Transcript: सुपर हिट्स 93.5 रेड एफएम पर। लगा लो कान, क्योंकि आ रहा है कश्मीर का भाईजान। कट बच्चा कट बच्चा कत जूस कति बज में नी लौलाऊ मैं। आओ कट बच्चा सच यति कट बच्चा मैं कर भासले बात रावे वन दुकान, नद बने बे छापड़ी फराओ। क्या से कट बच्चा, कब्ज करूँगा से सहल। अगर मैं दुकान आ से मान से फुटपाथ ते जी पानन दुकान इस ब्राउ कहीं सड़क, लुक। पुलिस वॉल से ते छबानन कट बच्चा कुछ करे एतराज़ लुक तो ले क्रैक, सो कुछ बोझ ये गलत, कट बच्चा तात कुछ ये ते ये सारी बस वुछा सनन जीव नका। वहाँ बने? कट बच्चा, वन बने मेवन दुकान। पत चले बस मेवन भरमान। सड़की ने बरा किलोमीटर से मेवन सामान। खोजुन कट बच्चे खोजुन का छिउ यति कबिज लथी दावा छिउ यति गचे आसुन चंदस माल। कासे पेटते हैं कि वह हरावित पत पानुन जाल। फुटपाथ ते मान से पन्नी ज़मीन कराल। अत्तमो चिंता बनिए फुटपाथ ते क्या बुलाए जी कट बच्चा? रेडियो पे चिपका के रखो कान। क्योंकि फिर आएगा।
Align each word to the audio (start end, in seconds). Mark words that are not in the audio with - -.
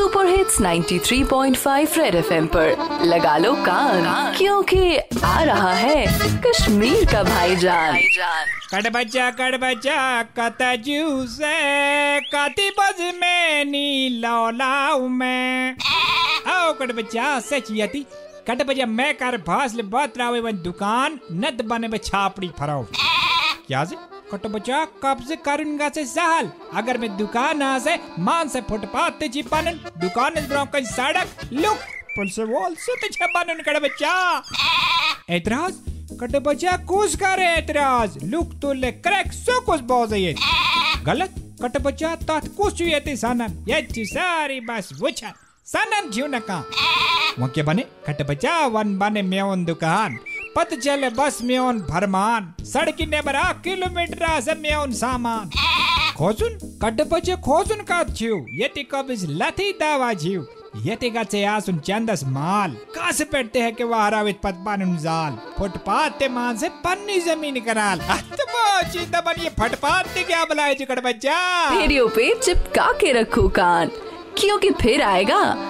सुपर 0.00 0.26
हिट्स 0.26 0.60
93.5 0.60 1.96
रेड 1.98 2.14
एफएम 2.14 2.46
पर। 2.46 3.02
लगा 3.04 3.36
लो 3.38 3.52
कान, 3.64 4.04
क्योंकि 4.36 4.96
आ 5.24 5.42
रहा 5.42 5.72
है 5.72 6.06
कश्मीर 6.42 7.04
का 7.04 7.22
भाईजान। 7.22 7.98
कट 8.72 8.88
बच्चा 8.92 9.30
कट 9.30 9.58
बच्चा 9.60 10.00
कत 10.38 10.62
जूस 10.86 11.36
कति 12.34 12.70
बज 12.78 13.02
में 13.14 13.64
नी 13.64 14.08
लौलाऊ 14.22 15.08
मैं। 15.10 15.76
आओ 16.48 16.72
कट 16.72 16.92
बच्चा 16.92 17.38
सच 17.40 17.68
यति 17.72 18.04
कट 18.48 18.66
बच्चा 18.66 18.86
मैं 18.88 19.12
कर 19.14 19.36
भासले 19.46 19.82
बात 19.84 20.18
रावे 20.18 20.40
वन 20.40 20.62
दुकान, 20.62 21.18
नद 21.34 21.62
बने 21.64 21.88
बे 21.88 21.98
छापड़ी 22.00 22.50
फराओ। 22.58 22.86
क्या 23.66 23.84
से 23.84 23.96
कट 24.32 24.46
बच्चा, 24.46 24.84
कब्ज 25.02 25.36
करूँगा 25.44 25.88
से 25.88 26.04
सहल। 26.06 26.50
अगर 26.74 26.98
मैं 26.98 27.16
दुकान 27.16 27.62
आ 27.62 27.78
से 27.78 27.96
मान 28.18 28.48
से 28.48 28.60
फुटपाथ 28.68 29.10
ते 29.20 29.28
जी 29.28 29.42
पानन 29.44 29.78
दुकान 29.98 30.38
इस 30.38 30.46
ब्राउ 30.48 30.66
कहीं 30.72 30.84
सड़क, 30.86 31.28
लुक। 31.54 31.78
पुलिस 32.16 32.38
वॉल 32.40 32.74
से 32.76 32.94
ते 32.96 33.08
छबानन 33.10 33.62
कट 33.62 33.76
बच्चा 36.38 36.76
कुछ 36.86 37.14
करे 37.16 37.48
एतराज़ 37.54 38.18
लुक 38.24 38.48
तो 38.62 38.72
ले 38.74 38.90
क्रैक, 38.94 39.32
सो 39.32 39.60
कुछ 39.60 39.80
बोझ 39.82 40.12
ये 40.12 40.34
गलत, 41.04 41.34
कट 41.62 41.76
बच्चा 41.82 42.14
तात 42.22 42.48
कुछ 42.56 42.80
ये 42.82 43.00
ते 43.00 43.14
ये 43.68 44.04
सारी 44.06 44.60
बस 44.60 44.88
वुछा 45.00 45.32
सनन 45.66 46.10
जीव 46.10 46.26
नका। 46.26 46.58
वहाँ 47.38 47.64
बने? 47.64 47.82
कट 48.06 48.22
बच्चा, 48.28 48.66
वन 48.68 48.98
बने 48.98 49.22
मेवन 49.22 49.64
दुकान। 49.64 50.18
पत 50.56 50.74
चले 50.74 51.08
बस 51.08 51.38
मेवन 51.42 51.78
भरमान। 51.78 52.54
सड़की 52.64 53.06
ने 53.06 53.20
बरा 53.20 53.52
किलोमीटर 53.64 54.40
से 54.40 54.54
मेवन 54.54 54.92
सामान। 54.92 55.50
खोजुन 56.16 56.78
कट 56.82 57.08
बच्चे 57.08 57.36
खोजुन 57.36 57.76
का 57.76 58.04
छिउ 58.04 58.36
यति 58.50 58.82
कबिज 58.82 59.26
लथी 59.30 59.72
दावा 59.72 60.14
छिउ 60.14 60.42
यति 60.76 61.10
गचे 61.10 61.44
आसुन 61.44 61.78
चंदस 61.78 62.24
माल। 62.24 62.70
कासे 62.70 63.24
पेटते 63.24 63.60
हैं 63.60 63.74
कि 63.74 63.84
वह 63.84 64.02
हरावित 64.02 64.40
पत 64.42 64.62
पानुन 64.66 64.96
जाल। 64.96 65.38
फुटपाथ 65.58 66.10
ते 66.10 66.28
मान 66.28 66.56
से 66.56 66.68
पन्नी 66.68 67.20
ज़मीन 67.20 67.60
कराल। 67.60 68.00
अत्तमो 68.10 68.92
चिंता 68.92 69.20
बनिए 69.20 69.48
फुटपाथ 69.48 70.04
ते 70.04 70.22
क्या 70.22 70.44
बुलाए 70.44 70.74
जी 70.74 70.84
कट 70.84 71.04
बच्चा? 71.04 71.68
रेडियो 71.80 72.08
पे 72.08 72.34
चिपका 72.34 72.92
के 72.92 73.12
रखो 73.12 73.48
कान। 73.48 73.88
क्योंकि 74.38 74.70
फिर 74.70 75.02
आएगा। 75.02 75.69